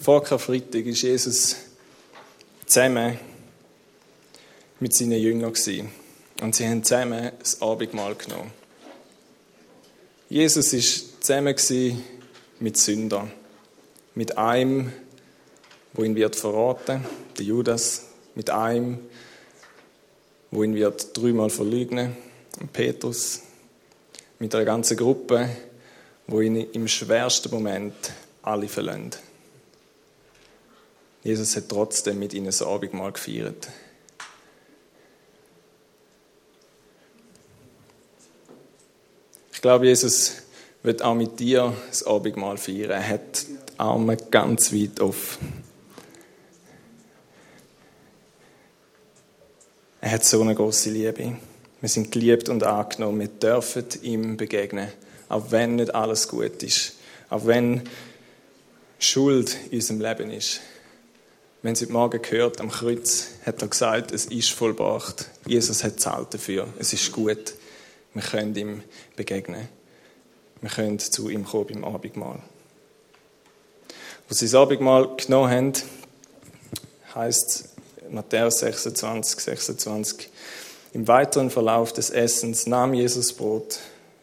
[0.00, 1.56] vor Karfreitag ist Jesus
[2.66, 3.18] zusammen
[4.78, 5.52] mit seinen Jüngern
[6.40, 8.52] und sie haben zusammen das Abendmahl genommen.
[10.28, 11.56] Jesus ist zusammen
[12.60, 13.32] mit Sündern,
[14.14, 14.92] mit einem,
[15.92, 17.04] wo ihn wird verraten,
[17.36, 18.04] der Judas,
[18.36, 19.00] mit einem,
[20.52, 22.16] wo ihn wird dreimal verleugnen,
[22.72, 23.40] Petrus,
[24.38, 25.50] mit einer ganzen Gruppe,
[26.28, 27.94] wo ihn im schwersten Moment
[28.44, 29.10] alle verlassen.
[31.22, 33.68] Jesus hat trotzdem mit ihnen das Abendmahl gefeiert.
[39.52, 40.42] Ich glaube, Jesus
[40.82, 42.90] wird auch mit dir das Abendmahl feiern.
[42.90, 45.64] Er hat die Arme ganz weit offen.
[50.02, 51.38] Er hat so eine große Liebe.
[51.80, 53.20] Wir sind geliebt und angenommen.
[53.20, 54.88] Wir dürfen ihm begegnen,
[55.30, 56.96] auch wenn nicht alles gut ist.
[57.30, 57.82] Auch wenn
[59.04, 60.60] Schuld in unserem Leben ist.
[61.62, 65.28] Wenn Sie heute Morgen gehört, am Kreuz hat er gesagt, es ist vollbracht.
[65.46, 66.68] Jesus hat zahlt dafür.
[66.78, 67.54] Es ist gut.
[68.12, 68.82] Wir können ihm
[69.16, 69.68] begegnen.
[70.60, 72.40] Wir können zu ihm kommen beim Abendmahl.
[74.28, 75.72] Als sie das Abendmahl genommen haben,
[77.14, 77.68] heißt
[78.10, 80.30] Matthäus 26, 26,
[80.94, 83.80] im weiteren Verlauf des Essens nahm Jesus Brot,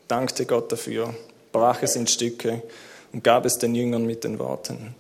[0.08, 1.14] dankte Gott dafür,
[1.52, 2.64] brach es in Stücke
[3.14, 4.96] und gab es den Jüngern mit den Worten,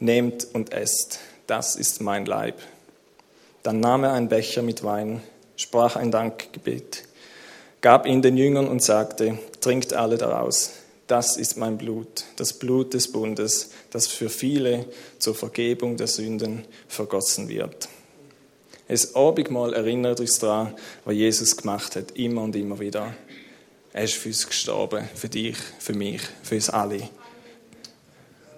[0.00, 2.56] Nehmt und esst, das ist mein Leib.
[3.62, 5.22] Dann nahm er einen Becher mit Wein,
[5.54, 7.04] sprach ein Dankgebet,
[7.80, 10.72] gab ihn den Jüngern und sagte, Trinkt alle daraus,
[11.06, 14.86] das ist mein Blut, das Blut des Bundes, das für viele
[15.18, 17.88] zur Vergebung der Sünden vergossen wird.
[18.88, 23.14] Es Abendmahl erinnert uns daran, was Jesus gemacht hat, immer und immer wieder.
[23.92, 27.08] Er ist für uns gestorben, für dich, für mich, für uns alle.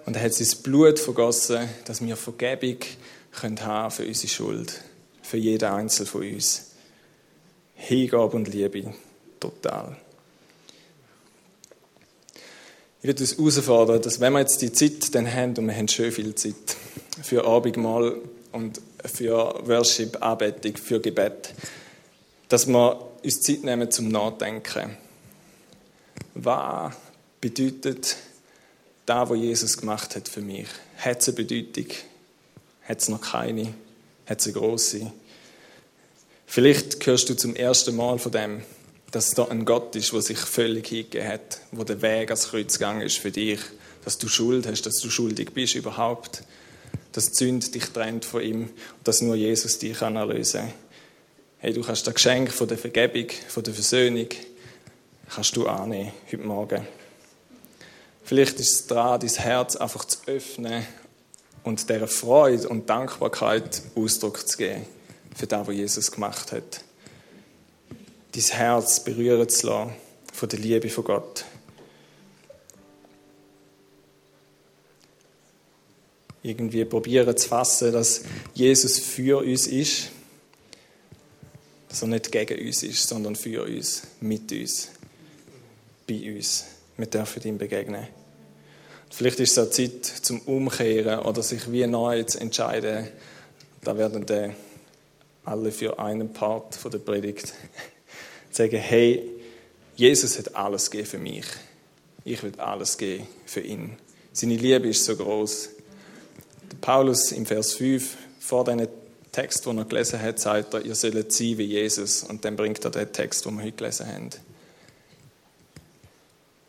[0.05, 2.77] Und er hat sein Blut vergossen, dass wir Vergebung
[3.31, 4.81] können haben für unsere Schuld.
[5.25, 6.71] für jeden Einzelnen von uns.
[7.75, 8.93] Hingabe und Liebe,
[9.39, 9.97] total.
[13.01, 15.87] Ich würde uns herausfordern, dass wenn wir jetzt die Zeit dann haben, und wir haben
[15.87, 16.55] schön viel Zeit
[17.21, 18.17] für Abendmahl
[18.51, 21.53] und für Worship, Anbetung, für Gebet,
[22.49, 24.97] dass wir uns Zeit nehmen zum Nachdenken.
[26.35, 26.93] Was
[27.41, 28.15] bedeutet
[29.05, 30.67] das, was Jesus gemacht hat für mich?
[30.97, 31.87] Hat es eine Bedeutung?
[32.83, 33.73] Hat es noch keine?
[34.25, 35.11] Hat es eine grosse?
[36.45, 38.61] Vielleicht hörst du zum ersten Mal von dem,
[39.11, 42.73] dass da ein Gott ist, der sich völlig hingegeben hat, wo der Weg ans Kreuz
[42.73, 43.59] gegangen ist für dich,
[44.03, 46.43] dass du Schuld hast, dass du schuldig bist überhaupt,
[47.11, 48.71] dass die Sünde dich trennt von ihm und
[49.03, 50.73] dass nur Jesus dich kann erlösen kann.
[51.59, 54.27] Hey, du kannst das Geschenk von der Vergebung, von der Versöhnung,
[55.33, 56.87] kannst du annehmen heute Morgen.
[58.25, 60.83] Vielleicht ist es dran, dein Herz einfach zu öffnen
[61.63, 64.87] und dieser Freude und Dankbarkeit Ausdruck zu geben
[65.35, 66.81] für das, was Jesus gemacht hat.
[68.31, 69.93] Dein Herz berühren zu lassen
[70.33, 71.45] von der Liebe von Gott.
[76.41, 78.23] Irgendwie probieren zu fassen, dass
[78.55, 80.09] Jesus für uns ist,
[81.89, 84.89] dass er nicht gegen uns ist, sondern für uns, mit uns,
[86.07, 86.65] bei uns.
[86.97, 88.07] Wir dürfen ihm begegnen.
[89.09, 93.07] Vielleicht ist es auch Zeit zum Umkehren oder sich wie neu zu entscheiden.
[93.81, 94.55] Da werden dann
[95.43, 97.53] alle für einen Part der Predigt
[98.51, 99.29] sagen, hey,
[99.95, 101.45] Jesus hat alles gegeben für mich.
[102.23, 103.97] Ich will alles geben für ihn.
[104.33, 105.69] Seine Liebe ist so groß.
[106.81, 108.87] Paulus im Vers 5 vor diesem
[109.31, 112.23] Text, den er gelesen hat, sagt er, ihr sollt sein wie Jesus.
[112.23, 114.29] Und dann bringt er den Text, den wir heute gelesen haben.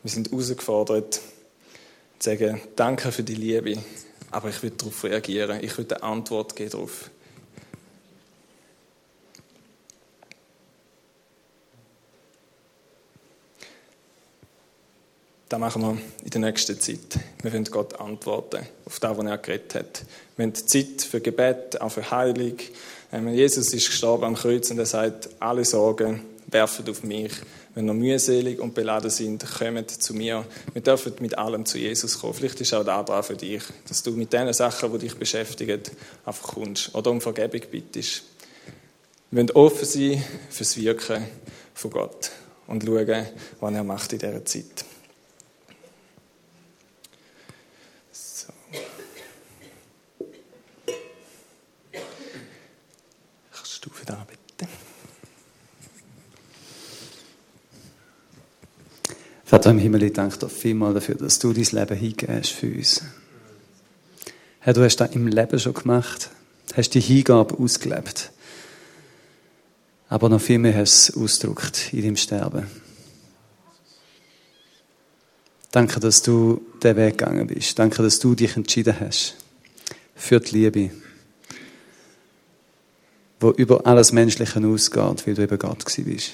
[0.07, 1.21] Wir sind herausgefordert, zu
[2.29, 3.77] sagen, danke für die Liebe,
[4.31, 5.61] aber ich will darauf reagieren.
[5.61, 7.09] Ich will eine Antwort geben darauf.
[15.49, 17.19] Das machen wir in der nächsten Zeit.
[17.41, 20.05] Wir wollen Gott antworten auf das, was er geredet hat.
[20.37, 22.55] Wir haben Zeit für Gebet, auch für Heilung.
[23.11, 27.31] Ähm, Jesus ist gestorben am Kreuz und er sagt, alle Sorgen werfen auf mich.
[27.75, 30.45] Wenn ihr mühselig und beladen sind, kommt zu mir.
[30.73, 32.33] Wir dürfen mit allem zu Jesus kommen.
[32.33, 35.81] Vielleicht ist auch da dran für dich, dass du mit den Sachen, die dich beschäftigen,
[36.25, 38.23] einfach kommst oder um Vergebung bittest.
[39.29, 41.25] Wir wollen offen sein fürs Wirken
[41.73, 42.31] von Gott
[42.67, 43.25] und schauen,
[43.59, 44.85] was er macht in dieser Zeit.
[59.57, 63.01] Vater im Himmel, ich danke dir vielmal dafür, dass du dein Leben hingehst für uns.
[64.59, 66.29] Herr, du hast das im Leben schon gemacht,
[66.75, 68.31] hast die Hingabe ausgelebt.
[70.09, 72.67] Aber noch viel mehr hast du es ausgedrückt in deinem Sterben.
[75.71, 77.79] Danke, dass du den Weg gegangen bist.
[77.79, 79.37] Danke, dass du dich entschieden hast
[80.13, 80.91] für die Liebe,
[83.39, 86.33] wo über alles Menschliche ausgeht, weil du eben Gott bist.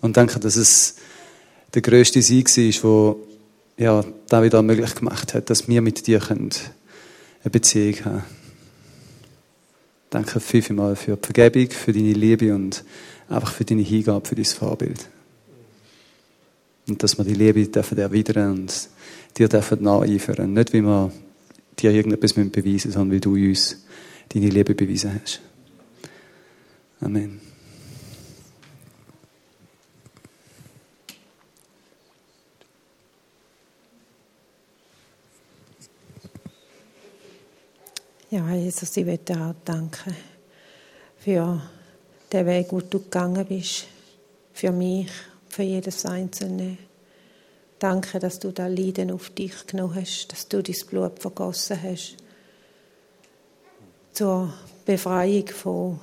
[0.00, 0.94] Und danke, dass es
[1.74, 3.16] der grösste Sieg war,
[3.78, 8.24] der ja, da wieder möglich gemacht hat, dass wir mit dir eine Beziehung haben
[10.14, 12.84] Danke vielmals für die Vergebung, für deine Liebe und
[13.28, 15.08] einfach für deine Hingabe, für dein Vorbild.
[16.86, 18.88] Und dass wir die Liebe dürfen erwidern und
[19.36, 20.52] dir dürfen nacheifern.
[20.52, 21.10] Nicht, wie wir
[21.80, 23.84] dir irgendetwas beweisen müssen, sondern wie du uns
[24.32, 25.40] deine Liebe bewiesen hast.
[27.00, 27.43] Amen.
[38.34, 40.12] Ja, Jesus, ich möchte dir auch danken
[41.18, 41.62] für
[42.32, 43.86] den Weg, wo du gegangen bist,
[44.52, 45.08] für mich,
[45.48, 46.76] für jedes Einzelne.
[47.78, 52.16] Danke, dass du da Leiden auf dich genommen hast, dass du dein Blut vergossen hast
[54.12, 54.52] zur
[54.84, 56.00] Befreiung von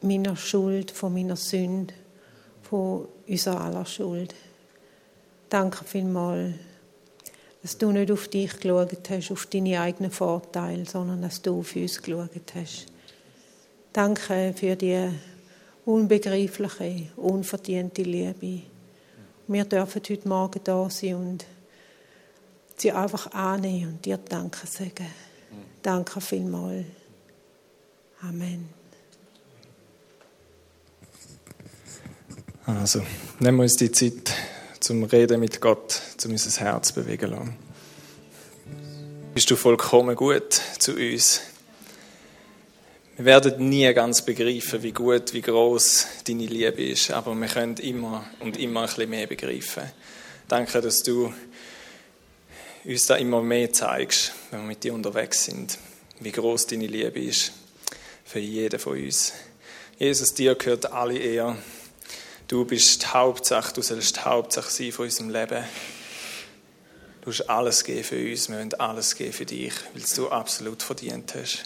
[0.00, 1.92] meiner Schuld, von meiner Sünde,
[2.62, 4.34] von unserer aller Schuld.
[5.50, 6.54] Danke vielmals
[7.62, 11.76] dass du nicht auf dich geschaut hast, auf deine eigenen Vorteile, sondern dass du auf
[11.76, 12.86] uns geschaut hast.
[13.92, 15.08] Danke für die
[15.84, 18.62] unbegreifliche, unverdiente Liebe.
[19.48, 21.46] Wir dürfen heute Morgen da sein und
[22.76, 25.06] sie einfach annehmen und dir Danke sagen.
[25.82, 26.86] Danke vielmals.
[28.22, 28.68] Amen.
[32.66, 33.02] Also,
[33.40, 34.32] nehmen wir uns die Zeit
[34.80, 37.56] zum Reden mit Gott, zum unser Herz bewegen lassen.
[39.34, 41.42] Bist du vollkommen gut zu uns?
[43.16, 47.76] Wir werden nie ganz begreifen, wie gut, wie groß deine Liebe ist, aber wir können
[47.76, 49.84] immer und immer ein bisschen mehr begreifen.
[50.48, 51.32] Danke, dass du
[52.84, 55.78] uns da immer mehr zeigst, wenn wir mit dir unterwegs sind,
[56.20, 57.52] wie groß deine Liebe ist
[58.24, 59.34] für jeden von uns.
[59.98, 61.58] Jesus, dir gehört alle Ehre.
[62.50, 65.64] Du bist die Hauptsache, du sollst die Hauptsache sein von unserem Leben.
[67.20, 70.82] Du hast alles geben für uns, wir wollen alles geben für dich, weil du absolut
[70.82, 71.62] verdient hast.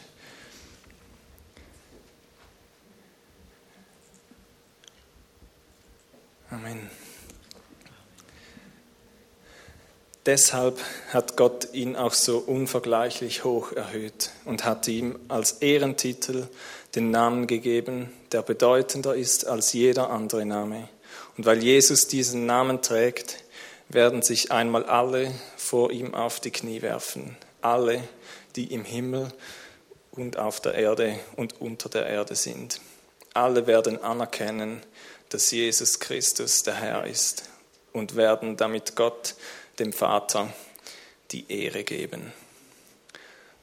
[6.51, 6.91] Amen.
[10.27, 10.81] Deshalb
[11.13, 16.49] hat Gott ihn auch so unvergleichlich hoch erhöht und hat ihm als Ehrentitel
[16.95, 20.89] den Namen gegeben, der bedeutender ist als jeder andere Name.
[21.37, 23.45] Und weil Jesus diesen Namen trägt,
[23.91, 28.03] werden sich einmal alle vor ihm auf die Knie werfen, alle,
[28.57, 29.29] die im Himmel
[30.13, 32.81] und auf der Erde und unter der Erde sind.
[33.35, 34.81] Alle werden anerkennen,
[35.29, 37.45] dass Jesus Christus der Herr ist
[37.93, 39.35] und werden damit Gott,
[39.79, 40.53] dem Vater,
[41.31, 42.33] die Ehre geben.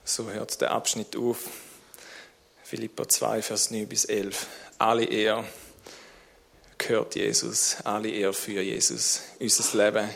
[0.04, 1.50] So hört der Abschnitt auf.
[2.64, 4.48] Philippa 2, Vers 9 bis 11.
[4.78, 5.46] Alle Ehre
[6.78, 10.10] gehört Jesus, alle Ehre für Jesus, unser Leben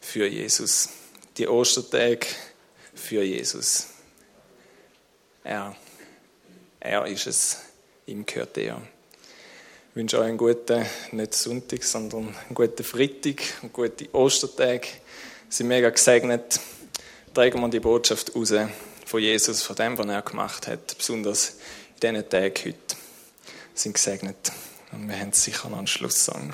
[0.00, 0.88] für Jesus,
[1.36, 2.26] die Ostertage
[2.94, 3.88] für Jesus.
[5.44, 5.76] Er,
[6.80, 7.58] er ist es,
[8.06, 8.82] ihm gehört er.
[9.90, 14.88] Ich wünsche euch einen guten, nicht Sonntag, sondern einen guten Freitag und gute Ostertage.
[15.50, 16.60] Sind mega gesegnet.
[17.32, 18.52] Tragen wir die Botschaft raus
[19.06, 21.56] von Jesus, von dem, was er gemacht hat, besonders
[21.94, 22.96] in diesen Tagen heute.
[23.72, 24.52] Sind gesegnet.
[24.92, 26.52] Und wir haben sicher noch einen Schlusssong.